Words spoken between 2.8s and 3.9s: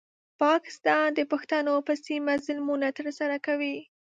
ترسره کوي.